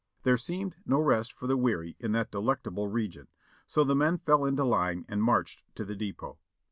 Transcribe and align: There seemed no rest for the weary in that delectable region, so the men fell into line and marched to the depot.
There 0.23 0.35
seemed 0.35 0.77
no 0.83 0.99
rest 0.99 1.31
for 1.31 1.45
the 1.45 1.55
weary 1.55 1.95
in 1.99 2.11
that 2.13 2.31
delectable 2.31 2.87
region, 2.87 3.27
so 3.67 3.83
the 3.83 3.93
men 3.95 4.17
fell 4.17 4.45
into 4.45 4.63
line 4.63 5.05
and 5.07 5.21
marched 5.21 5.63
to 5.75 5.85
the 5.85 5.95
depot. 5.95 6.39